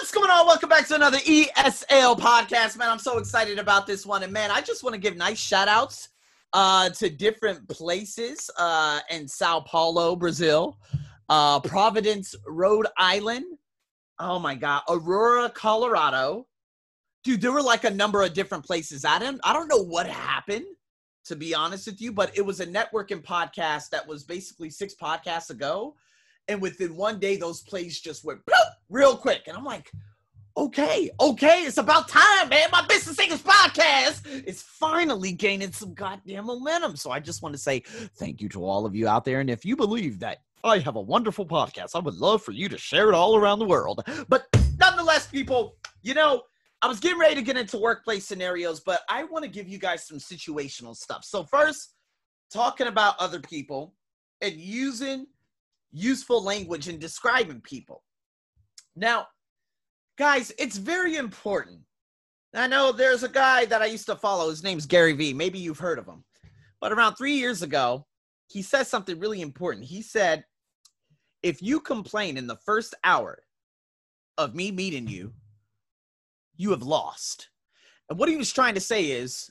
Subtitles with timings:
[0.00, 0.46] What's going on?
[0.46, 2.88] Welcome back to another ESL podcast, man.
[2.88, 4.22] I'm so excited about this one.
[4.22, 6.08] And man, I just want to give nice shout outs
[6.54, 10.78] uh, to different places uh, in Sao Paulo, Brazil,
[11.28, 13.44] uh, Providence, Rhode Island.
[14.18, 16.46] Oh my God, Aurora, Colorado.
[17.22, 19.04] Dude, there were like a number of different places.
[19.04, 20.64] I don't, I don't know what happened,
[21.26, 24.94] to be honest with you, but it was a networking podcast that was basically six
[24.94, 25.94] podcasts ago.
[26.48, 29.42] And within one day, those plays just went bloop, real quick.
[29.46, 29.90] And I'm like,
[30.56, 32.68] okay, okay, it's about time, man.
[32.70, 36.96] My Business Singers podcast is finally gaining some goddamn momentum.
[36.96, 37.80] So I just want to say
[38.16, 39.40] thank you to all of you out there.
[39.40, 42.68] And if you believe that I have a wonderful podcast, I would love for you
[42.68, 44.02] to share it all around the world.
[44.28, 44.46] But
[44.78, 46.42] nonetheless, people, you know,
[46.82, 49.78] I was getting ready to get into workplace scenarios, but I want to give you
[49.78, 51.24] guys some situational stuff.
[51.24, 51.94] So, first,
[52.52, 53.94] talking about other people
[54.40, 55.26] and using
[55.92, 58.02] useful language and describing people.
[59.00, 59.28] Now,
[60.18, 61.80] guys, it's very important.
[62.54, 64.50] I know there's a guy that I used to follow.
[64.50, 65.32] His name's Gary Vee.
[65.32, 66.22] Maybe you've heard of him.
[66.82, 68.06] But around three years ago,
[68.48, 69.86] he said something really important.
[69.86, 70.44] He said,
[71.42, 73.42] if you complain in the first hour
[74.36, 75.32] of me meeting you,
[76.56, 77.48] you have lost.
[78.10, 79.50] And what he was trying to say is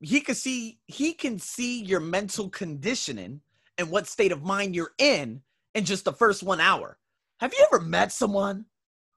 [0.00, 3.42] he can see he can see your mental conditioning
[3.76, 5.42] and what state of mind you're in
[5.74, 6.98] in just the first one hour.
[7.44, 8.64] Have you ever met someone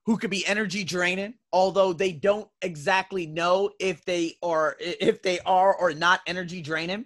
[0.05, 5.39] who could be energy draining, although they don't exactly know if they are if they
[5.45, 7.05] are or not energy draining?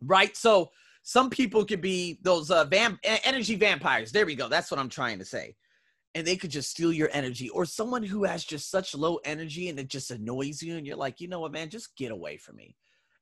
[0.00, 0.34] Right?
[0.34, 0.70] So
[1.02, 4.10] some people could be those uh, vamp energy vampires.
[4.10, 4.48] There we go.
[4.48, 5.54] That's what I'm trying to say
[6.14, 9.68] and they could just steal your energy or someone who has just such low energy
[9.68, 12.36] and it just annoys you and you're like you know what man just get away
[12.36, 12.74] from me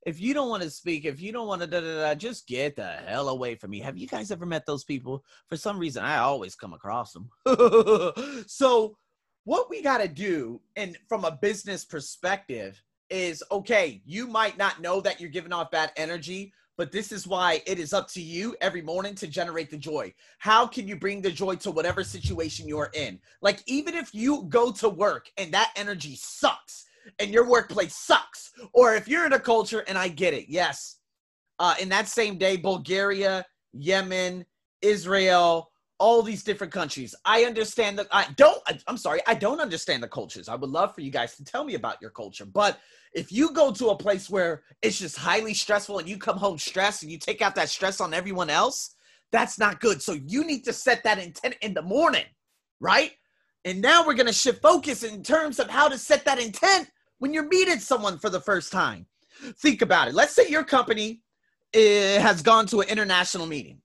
[0.06, 2.46] if you don't want to speak if you don't want to da, da, da, just
[2.46, 5.78] get the hell away from me have you guys ever met those people for some
[5.78, 7.28] reason i always come across them
[8.46, 8.96] so
[9.44, 14.80] what we got to do and from a business perspective is okay you might not
[14.80, 18.22] know that you're giving off bad energy but this is why it is up to
[18.22, 20.14] you every morning to generate the joy.
[20.38, 23.20] How can you bring the joy to whatever situation you're in?
[23.42, 26.86] Like, even if you go to work and that energy sucks
[27.18, 30.96] and your workplace sucks, or if you're in a culture, and I get it, yes,
[31.58, 34.44] uh, in that same day, Bulgaria, Yemen,
[34.82, 37.14] Israel, all these different countries.
[37.26, 38.58] I understand that I don't
[38.88, 40.48] I'm sorry, I don't understand the cultures.
[40.48, 42.46] I would love for you guys to tell me about your culture.
[42.46, 42.80] But
[43.12, 46.58] if you go to a place where it's just highly stressful and you come home
[46.58, 48.94] stressed and you take out that stress on everyone else,
[49.30, 50.00] that's not good.
[50.00, 52.24] So you need to set that intent in the morning,
[52.80, 53.12] right?
[53.64, 56.90] And now we're going to shift focus in terms of how to set that intent
[57.18, 59.06] when you're meeting someone for the first time.
[59.58, 60.14] Think about it.
[60.14, 61.20] Let's say your company
[61.74, 63.80] eh, has gone to an international meeting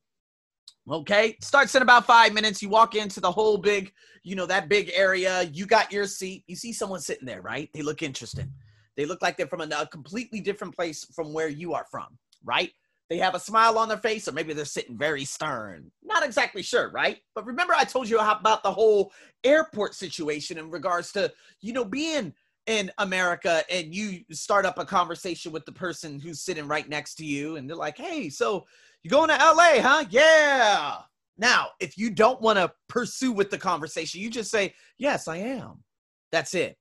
[0.91, 2.61] Okay, starts in about five minutes.
[2.61, 3.91] You walk into the whole big,
[4.23, 5.43] you know, that big area.
[5.51, 6.43] You got your seat.
[6.45, 7.71] You see someone sitting there, right?
[7.73, 8.51] They look interesting.
[8.95, 12.19] They look like they're from a, a completely different place from where you are from,
[12.43, 12.71] right?
[13.09, 15.91] They have a smile on their face, or maybe they're sitting very stern.
[16.03, 17.19] Not exactly sure, right?
[17.35, 19.11] But remember, I told you about the whole
[19.43, 22.33] airport situation in regards to, you know, being
[22.65, 27.15] in America and you start up a conversation with the person who's sitting right next
[27.15, 28.65] to you, and they're like, hey, so
[29.03, 30.05] you going to LA, huh?
[30.09, 30.95] Yeah.
[31.37, 35.37] Now, if you don't want to pursue with the conversation, you just say, Yes, I
[35.37, 35.83] am.
[36.31, 36.77] That's it.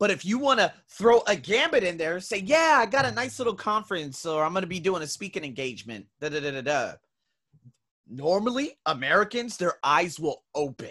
[0.00, 3.12] But if you want to throw a gambit in there, say, Yeah, I got a
[3.12, 6.06] nice little conference, or I'm going to be doing a speaking engagement.
[6.20, 6.92] Da, da, da, da, da.
[8.08, 10.90] Normally, Americans, their eyes will open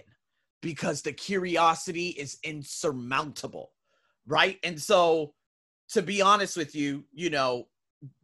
[0.61, 3.71] because the curiosity is insurmountable,
[4.25, 4.57] right?
[4.63, 5.33] And so,
[5.89, 7.67] to be honest with you, you know,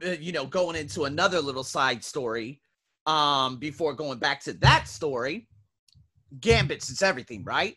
[0.06, 2.62] uh, you know, going into another little side story
[3.06, 5.48] um, before going back to that story,
[6.40, 7.76] gambits it's everything, right?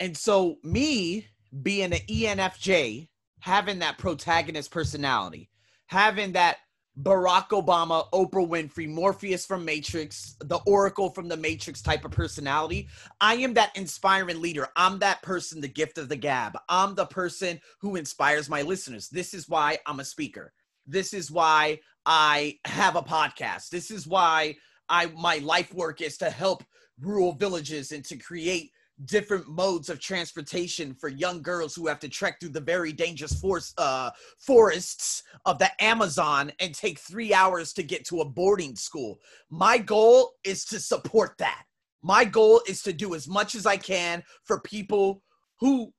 [0.00, 1.26] And so me
[1.62, 3.08] being an ENFJ,
[3.40, 5.50] having that protagonist personality,
[5.86, 6.58] having that
[7.00, 12.88] Barack Obama, Oprah Winfrey, Morpheus from Matrix, the Oracle from the Matrix type of personality.
[13.20, 14.68] I am that inspiring leader.
[14.76, 16.56] I'm that person, the gift of the gab.
[16.68, 19.08] I'm the person who inspires my listeners.
[19.08, 20.52] This is why I'm a speaker.
[20.86, 23.70] This is why I have a podcast.
[23.70, 24.56] This is why
[24.88, 26.62] I my life work is to help
[27.00, 28.70] rural villages and to create
[29.06, 33.38] different modes of transportation for young girls who have to trek through the very dangerous
[33.40, 38.76] forest, uh, forests of the Amazon and take three hours to get to a boarding
[38.76, 39.18] school.
[39.50, 41.64] My goal is to support that.
[42.02, 45.22] My goal is to do as much as I can for people
[45.58, 45.92] who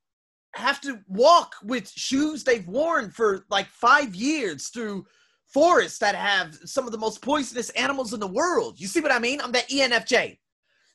[0.54, 5.06] have to walk with shoes they've worn for like five years through
[5.48, 8.80] forests that have some of the most poisonous animals in the world.
[8.80, 9.42] You see what I mean?
[9.42, 10.38] I'm the ENFJ.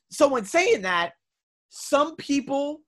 [0.09, 1.13] So, when saying that,
[1.73, 2.81] some people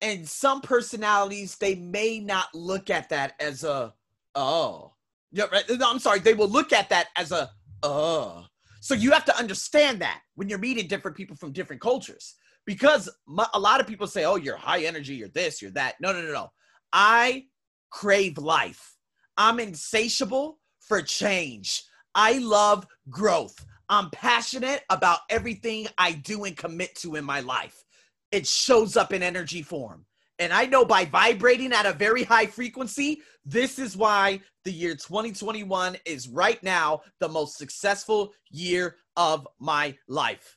[0.00, 3.92] And some personalities, they may not look at that as a,
[4.34, 4.92] oh.
[5.32, 5.64] Yeah, right.
[5.68, 6.20] No, I'm sorry.
[6.20, 7.50] They will look at that as a,
[7.82, 8.46] oh.
[8.80, 12.34] So you have to understand that when you're meeting different people from different cultures.
[12.64, 15.96] Because my, a lot of people say, oh, you're high energy, you're this, you're that.
[16.00, 16.48] No, no, no, no.
[16.92, 17.44] I
[17.90, 18.96] crave life.
[19.36, 21.82] I'm insatiable for change.
[22.14, 23.54] I love growth.
[23.88, 27.82] I'm passionate about everything I do and commit to in my life.
[28.32, 30.06] It shows up in energy form.
[30.38, 34.94] And I know by vibrating at a very high frequency, this is why the year
[34.94, 40.56] 2021 is right now the most successful year of my life.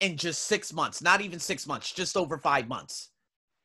[0.00, 3.10] In just six months, not even six months, just over five months.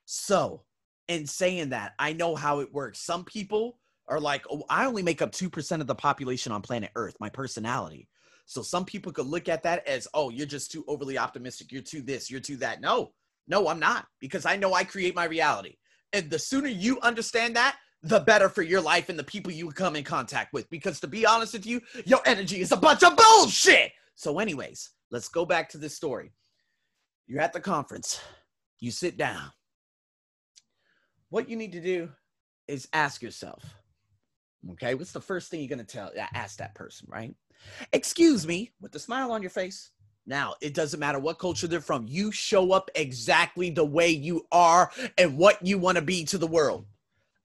[0.06, 0.64] So,
[1.08, 3.00] in saying that, I know how it works.
[3.00, 3.78] Some people
[4.08, 7.30] are like, oh, I only make up 2% of the population on planet Earth, my
[7.30, 8.08] personality.
[8.52, 11.72] So some people could look at that as, oh, you're just too overly optimistic.
[11.72, 12.82] You're too this, you're too that.
[12.82, 13.14] No,
[13.48, 15.78] no, I'm not because I know I create my reality.
[16.12, 19.70] And the sooner you understand that, the better for your life and the people you
[19.72, 20.70] come in contact with.
[20.70, 23.94] Because to be honest with you, your energy is a bunch of bullshit.
[24.16, 26.34] So, anyways, let's go back to this story.
[27.28, 28.20] You're at the conference,
[28.82, 29.50] you sit down.
[31.30, 32.10] What you need to do
[32.68, 33.64] is ask yourself,
[34.72, 37.34] okay, what's the first thing you're going to tell, ask that person, right?
[37.94, 39.92] Excuse me, with the smile on your face.
[40.28, 42.06] Now, it doesn't matter what culture they're from.
[42.08, 46.38] You show up exactly the way you are and what you want to be to
[46.38, 46.86] the world.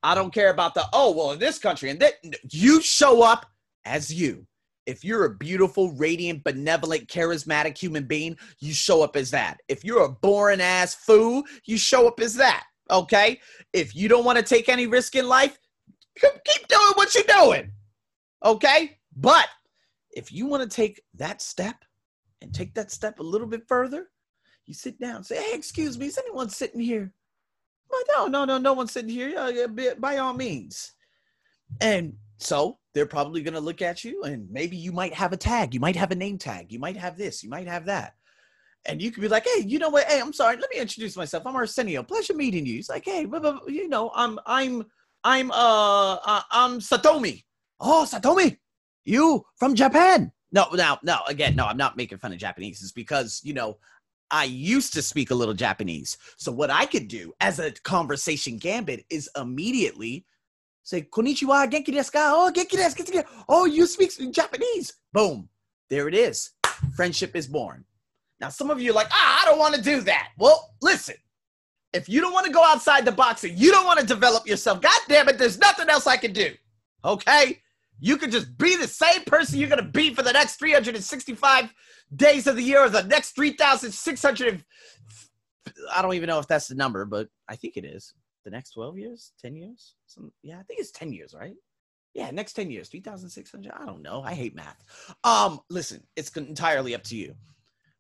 [0.03, 2.15] I don't care about the, oh, well, in this country, and that
[2.51, 3.47] you show up
[3.85, 4.47] as you.
[4.85, 9.61] If you're a beautiful, radiant, benevolent, charismatic human being, you show up as that.
[9.67, 12.65] If you're a boring ass fool, you show up as that.
[12.91, 13.41] Okay.
[13.73, 15.59] If you don't want to take any risk in life,
[16.21, 17.73] keep doing what you're doing.
[18.45, 18.99] Okay.
[19.17, 19.49] But
[20.17, 21.77] if you want to take that step
[22.41, 24.09] and take that step a little bit further,
[24.65, 27.13] you sit down say, Hey, excuse me, is anyone sitting here?
[27.89, 29.39] But no, no, no, no one's sitting here.
[29.39, 30.93] Uh, by all means.
[31.81, 35.37] And so they're probably going to look at you and maybe you might have a
[35.37, 35.75] tag.
[35.75, 36.73] You might have a name tag.
[36.73, 37.45] You might have this.
[37.45, 38.15] You might have that.
[38.87, 40.07] And you could be like, hey, you know what?
[40.07, 40.57] Hey, I'm sorry.
[40.57, 41.47] Let me introduce myself.
[41.47, 42.03] I'm Arsenio.
[42.03, 42.75] Pleasure meeting you.
[42.75, 44.85] He's like, hey, blah, blah, you know, I'm, I'm,
[45.25, 47.45] I'm, uh, uh, I'm Satomi.
[47.81, 48.57] Oh, Satomi,
[49.07, 50.33] you from Japan?
[50.53, 52.83] No, no, no, again, no, I'm not making fun of Japanese.
[52.83, 53.79] It's because, you know,
[54.31, 56.19] I used to speak a little Japanese.
[56.37, 60.27] So what I could do as a conversation gambit is immediately
[60.83, 62.33] say, Konnichiwa, genki desu ka?
[62.35, 63.25] Oh, genki desu, genki desu.
[63.49, 64.95] Oh, you speak Japanese.
[65.13, 65.49] Boom.
[65.91, 66.51] There it is.
[66.95, 67.85] Friendship is born.
[68.41, 70.29] Now, some of you are like, ah, I don't want to do that.
[70.39, 71.17] Well, listen,
[71.93, 74.47] if you don't want to go outside the box and you don't want to develop
[74.47, 76.53] yourself, God damn it, there's nothing else I can do.
[77.05, 77.61] Okay?
[77.99, 81.73] You can just be the same person you're going to be for the next 365
[82.15, 84.65] days of the year or the next 3,600.
[85.93, 88.15] I don't even know if that's the number, but I think it is.
[88.45, 89.95] The next 12 years, 10 years?
[90.07, 91.57] Some, yeah, I think it's 10 years, right?
[92.15, 93.73] Yeah, next 10 years, 3,600.
[93.73, 94.23] I don't know.
[94.23, 94.83] I hate math.
[95.25, 97.35] Um, listen, it's entirely up to you.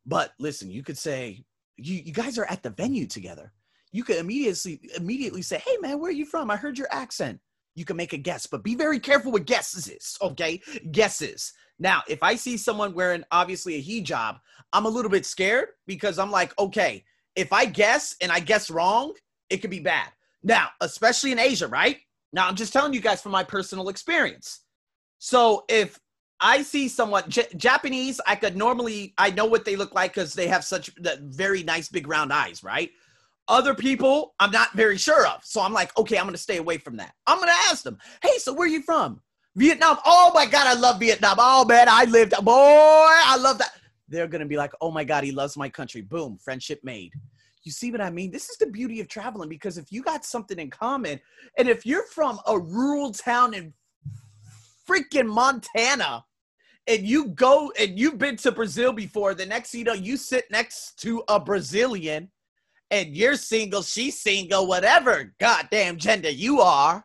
[0.06, 1.44] But listen, you could say,
[1.76, 3.52] you, you guys are at the venue together.
[3.92, 6.50] You could immediately immediately say, Hey man, where are you from?
[6.50, 7.40] I heard your accent
[7.76, 10.60] you can make a guess, but be very careful with guesses, okay?
[10.90, 11.52] Guesses.
[11.78, 14.40] Now, if I see someone wearing obviously a hijab,
[14.72, 17.04] I'm a little bit scared because I'm like, okay,
[17.36, 19.12] if I guess and I guess wrong,
[19.50, 20.08] it could be bad.
[20.42, 21.98] Now, especially in Asia, right?
[22.32, 24.60] Now, I'm just telling you guys from my personal experience.
[25.18, 25.98] So if
[26.40, 30.34] I see someone J- Japanese, I could normally I know what they look like because
[30.34, 32.90] they have such very nice big round eyes, right?
[33.48, 35.44] Other people, I'm not very sure of.
[35.44, 37.12] So I'm like, okay, I'm going to stay away from that.
[37.26, 39.20] I'm going to ask them, hey, so where are you from?
[39.54, 39.98] Vietnam.
[40.04, 41.36] Oh my God, I love Vietnam.
[41.38, 43.72] Oh man, I lived, boy, I love that.
[44.08, 46.02] They're going to be like, oh my God, he loves my country.
[46.02, 47.12] Boom, friendship made.
[47.62, 48.30] You see what I mean?
[48.30, 51.20] This is the beauty of traveling because if you got something in common,
[51.58, 53.72] and if you're from a rural town in
[54.88, 56.24] freaking Montana,
[56.86, 60.48] and you go and you've been to Brazil before, the next you know, you sit
[60.50, 62.30] next to a Brazilian
[62.90, 67.04] and you're single, she's single, whatever goddamn gender you are,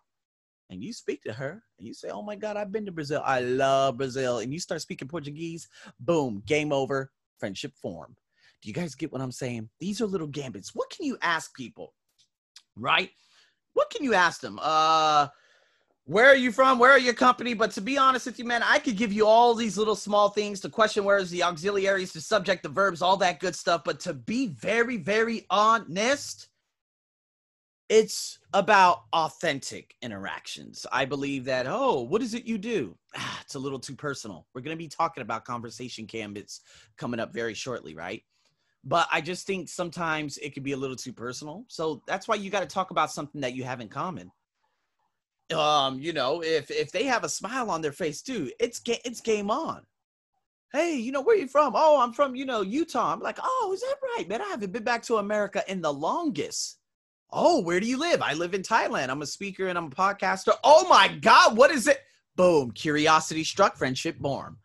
[0.69, 3.21] and you speak to her and you say, Oh my God, I've been to Brazil.
[3.25, 4.39] I love Brazil.
[4.39, 5.67] And you start speaking Portuguese,
[5.99, 8.17] boom, game over, friendship formed.
[8.61, 9.69] Do you guys get what I'm saying?
[9.79, 10.73] These are little gambits.
[10.73, 11.93] What can you ask people?
[12.77, 13.09] Right?
[13.73, 14.59] What can you ask them?
[14.61, 15.27] Uh,
[16.11, 16.77] where are you from?
[16.77, 17.53] Where are your company?
[17.53, 20.27] But to be honest with you, man, I could give you all these little small
[20.27, 20.59] things.
[20.59, 23.83] The question is the auxiliaries, the subject, the verbs, all that good stuff.
[23.85, 26.49] But to be very, very honest,
[27.87, 30.85] it's about authentic interactions.
[30.91, 32.97] I believe that, oh, what is it you do?
[33.15, 34.45] Ah, it's a little too personal.
[34.53, 36.59] We're going to be talking about conversation gambits
[36.97, 38.21] coming up very shortly, right?
[38.83, 41.65] but I just think sometimes it could be a little too personal.
[41.67, 44.31] So that's why you got to talk about something that you have in common.
[45.53, 49.01] Um, you know, if if they have a smile on their face too, it's ga-
[49.05, 49.81] it's game on.
[50.71, 51.73] Hey, you know where you from?
[51.75, 53.11] Oh, I'm from you know Utah.
[53.13, 54.41] I'm like, oh, is that right, man?
[54.41, 56.77] I haven't been back to America in the longest.
[57.31, 58.21] Oh, where do you live?
[58.21, 59.09] I live in Thailand.
[59.09, 60.53] I'm a speaker and I'm a podcaster.
[60.63, 61.99] Oh my God, what is it?
[62.35, 64.57] Boom, curiosity struck, friendship born.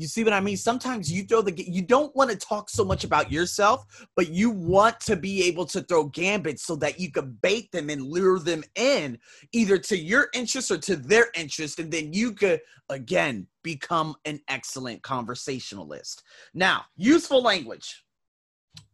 [0.00, 0.56] You see what I mean?
[0.56, 4.48] Sometimes you throw the you don't want to talk so much about yourself, but you
[4.48, 8.38] want to be able to throw gambits so that you can bait them and lure
[8.38, 9.18] them in
[9.52, 14.40] either to your interest or to their interest, and then you could again become an
[14.48, 16.22] excellent conversationalist.
[16.54, 18.02] Now, useful language,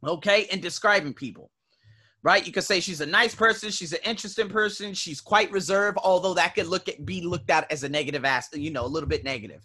[0.05, 1.53] okay, and describing people
[2.23, 2.45] right?
[2.45, 6.35] You could say she's a nice person, she's an interesting person, she's quite reserved, although
[6.35, 9.09] that could look at be looked at as a negative aspect, you know, a little
[9.09, 9.65] bit negative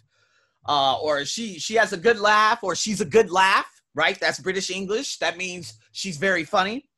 [0.66, 4.18] uh, or she she has a good laugh, or she's a good laugh, right?
[4.18, 5.18] That's British English.
[5.18, 6.88] That means she's very funny.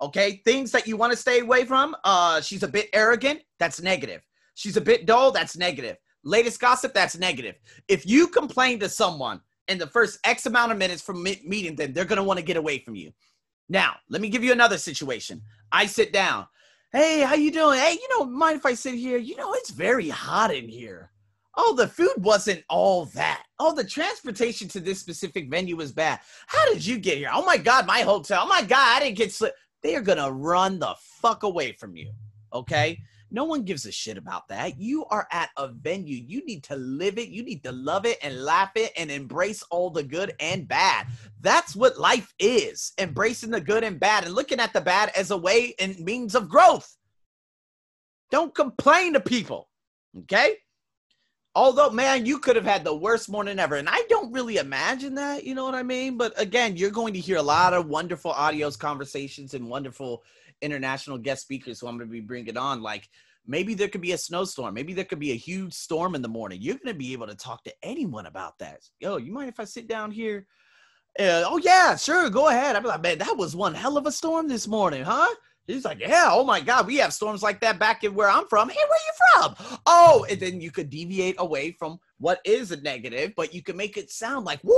[0.00, 1.94] Okay, things that you want to stay away from.
[2.04, 3.40] Uh, she's a bit arrogant.
[3.58, 4.22] That's negative.
[4.54, 5.30] She's a bit dull.
[5.30, 5.96] That's negative.
[6.24, 6.92] Latest gossip.
[6.92, 7.56] That's negative.
[7.88, 11.92] If you complain to someone in the first X amount of minutes from meeting them,
[11.92, 13.12] they're gonna want to get away from you.
[13.68, 15.40] Now, let me give you another situation.
[15.70, 16.46] I sit down.
[16.92, 17.78] Hey, how you doing?
[17.78, 19.16] Hey, you know, mind if I sit here?
[19.16, 21.11] You know, it's very hot in here.
[21.56, 23.44] Oh, the food wasn't all that.
[23.58, 26.20] Oh, the transportation to this specific venue was bad.
[26.46, 27.30] How did you get here?
[27.32, 28.42] Oh my God, my hotel.
[28.44, 29.58] Oh my God, I didn't get slipped.
[29.82, 32.12] They are gonna run the fuck away from you.
[32.52, 32.98] Okay.
[33.34, 34.78] No one gives a shit about that.
[34.78, 36.16] You are at a venue.
[36.16, 37.30] You need to live it.
[37.30, 41.06] You need to love it and laugh it and embrace all the good and bad.
[41.40, 45.30] That's what life is embracing the good and bad and looking at the bad as
[45.30, 46.94] a way and means of growth.
[48.30, 49.70] Don't complain to people.
[50.20, 50.56] Okay.
[51.54, 53.76] Although, man, you could have had the worst morning ever.
[53.76, 56.16] And I don't really imagine that, you know what I mean?
[56.16, 60.22] But again, you're going to hear a lot of wonderful audios, conversations, and wonderful
[60.62, 62.80] international guest speakers who I'm going to be bringing on.
[62.80, 63.08] Like
[63.46, 64.72] maybe there could be a snowstorm.
[64.72, 66.62] Maybe there could be a huge storm in the morning.
[66.62, 68.80] You're going to be able to talk to anyone about that.
[68.98, 70.46] Yo, you mind if I sit down here?
[71.18, 72.30] Uh, oh, yeah, sure.
[72.30, 72.74] Go ahead.
[72.74, 75.28] I'd be like, man, that was one hell of a storm this morning, huh?
[75.66, 78.46] He's like, yeah, oh my God, we have storms like that back in where I'm
[78.48, 78.68] from.
[78.68, 79.78] Hey, where are you from?
[79.86, 83.76] Oh, and then you could deviate away from what is a negative, but you can
[83.76, 84.76] make it sound like, woo,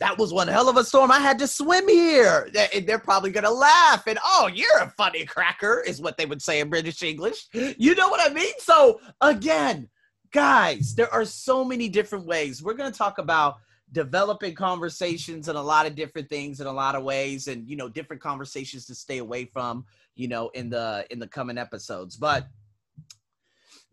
[0.00, 1.12] that was one hell of a storm.
[1.12, 2.50] I had to swim here.
[2.74, 4.06] And they're probably going to laugh.
[4.08, 7.46] And, oh, you're a funny cracker, is what they would say in British English.
[7.52, 8.52] You know what I mean?
[8.58, 9.88] So, again,
[10.32, 12.64] guys, there are so many different ways.
[12.64, 13.58] We're going to talk about
[13.94, 17.76] developing conversations and a lot of different things in a lot of ways and you
[17.76, 19.84] know different conversations to stay away from
[20.16, 22.16] you know in the in the coming episodes.
[22.16, 22.48] But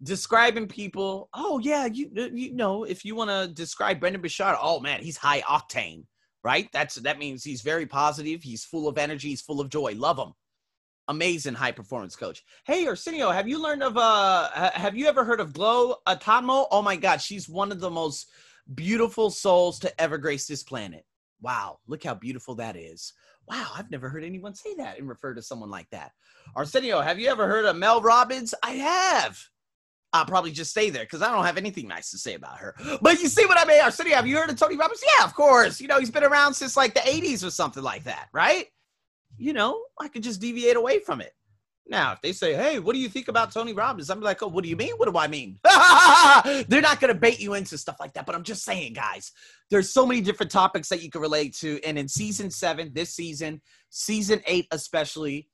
[0.04, 4.80] describing people oh yeah you you know if you want to describe Brendon Burchard oh
[4.80, 6.04] man he's high octane
[6.44, 6.68] right?
[6.74, 10.18] That's that means he's very positive he's full of energy he's full of joy love
[10.18, 10.34] him.
[11.08, 12.44] Amazing high performance coach.
[12.66, 16.82] Hey arsenio have you learned of uh have you ever heard of Glo Atanmo oh
[16.82, 18.32] my god she's one of the most
[18.74, 21.06] beautiful souls to ever grace this planet.
[21.42, 23.14] Wow, look how beautiful that is.
[23.48, 26.12] Wow, I've never heard anyone say that and refer to someone like that.
[26.56, 28.54] Arsenio, have you ever heard of Mel Robbins?
[28.64, 29.40] I have.
[30.14, 32.76] I'll probably just stay there because I don't have anything nice to say about her.
[33.02, 33.82] But you see what I mean?
[33.82, 35.02] Arsenio, have you heard of Tony Robbins?
[35.18, 35.80] Yeah, of course.
[35.80, 38.68] You know, he's been around since like the 80s or something like that, right?
[39.38, 41.32] You know, I could just deviate away from it.
[41.88, 44.48] Now, if they say, "Hey, what do you think about Tony Robbins?" I'm like, "Oh,
[44.48, 44.94] what do you mean?
[44.98, 45.60] What do I mean?"
[46.68, 48.26] They're not going to bait you into stuff like that.
[48.26, 49.32] But I'm just saying, guys,
[49.70, 51.80] there's so many different topics that you can relate to.
[51.84, 55.50] And in season seven, this season, season eight especially,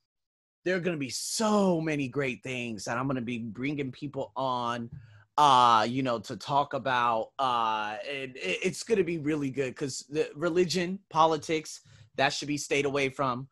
[0.64, 3.90] there are going to be so many great things that I'm going to be bringing
[3.90, 4.90] people on
[5.38, 10.04] uh you know to talk about uh it, it's going to be really good because
[10.10, 11.80] the religion politics
[12.16, 13.46] that should be stayed away from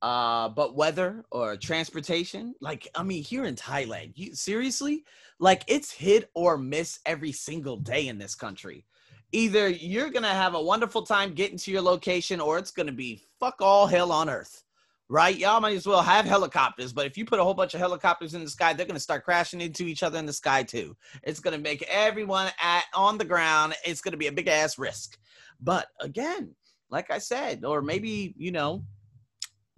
[0.00, 5.04] uh but weather or transportation like i mean here in thailand you seriously?
[5.40, 8.84] Like it's hit or miss every single day in this country.
[9.30, 13.22] Either you're gonna have a wonderful time getting to your location or it's gonna be
[13.38, 14.64] fuck all hell on earth
[15.10, 15.38] right?
[15.38, 18.34] Y'all might as well have helicopters but if you put a whole bunch of helicopters
[18.34, 20.96] in the sky they're gonna start crashing into each other in the sky too.
[21.22, 25.18] It's gonna make everyone at on the ground it's gonna be a big ass risk.
[25.60, 26.54] But again
[26.90, 28.82] like i said or maybe you know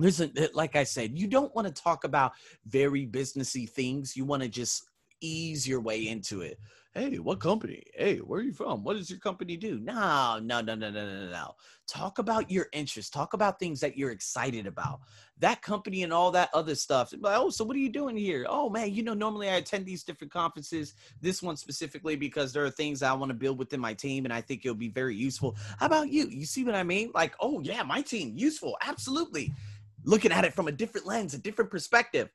[0.00, 2.32] listen eh, like i said you don't want to talk about
[2.66, 4.90] very businessy things you want to just
[5.20, 6.58] ease your way into it.
[6.92, 7.84] Hey, what company?
[7.94, 8.82] Hey, where are you from?
[8.82, 9.78] What does your company do?
[9.78, 11.54] No, no, no, no, no, no, no.
[11.86, 13.12] Talk about your interests.
[13.12, 14.98] Talk about things that you're excited about.
[15.38, 17.14] That company and all that other stuff.
[17.16, 18.44] Like, oh, so what are you doing here?
[18.48, 20.94] Oh man, you know, normally I attend these different conferences.
[21.20, 24.34] This one specifically because there are things I want to build within my team, and
[24.34, 25.56] I think it'll be very useful.
[25.78, 26.26] How about you?
[26.28, 27.12] You see what I mean?
[27.14, 29.52] Like, oh yeah, my team useful, absolutely.
[30.04, 32.30] Looking at it from a different lens, a different perspective.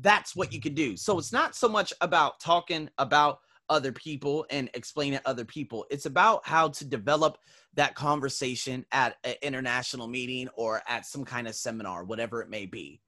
[0.00, 0.96] That's what you can do.
[0.96, 5.86] So it's not so much about talking about other people and explain to other people.
[5.90, 7.38] It's about how to develop
[7.74, 12.66] that conversation at an international meeting or at some kind of seminar, whatever it may
[12.66, 13.00] be.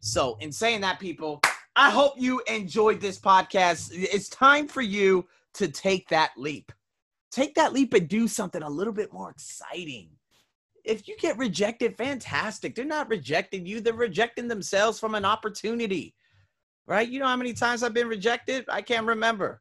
[0.00, 1.40] So, in saying that, people,
[1.74, 3.90] I hope you enjoyed this podcast.
[3.92, 6.72] It's time for you to take that leap.
[7.30, 10.10] Take that leap and do something a little bit more exciting.
[10.86, 12.74] If you get rejected, fantastic.
[12.74, 16.14] They're not rejecting you, they're rejecting themselves from an opportunity,
[16.86, 17.08] right?
[17.08, 18.64] You know how many times I've been rejected?
[18.68, 19.60] I can't remember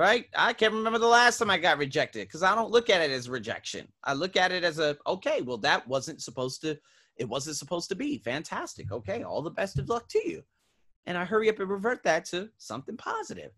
[0.00, 0.24] right?
[0.34, 3.10] I can't remember the last time I got rejected because I don't look at it
[3.10, 3.86] as rejection.
[4.02, 6.78] I look at it as a okay, well, that wasn't supposed to,
[7.16, 8.16] it wasn't supposed to be.
[8.18, 8.92] Fantastic.
[8.92, 10.42] Okay, all the best of luck to you.
[11.04, 13.52] And I hurry up and revert that to something positive.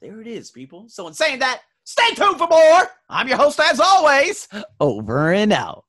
[0.00, 0.88] There it is, people.
[0.88, 2.88] So in saying that, stay tuned for more.
[3.08, 4.48] I'm your host as always.
[4.80, 5.84] Over and out.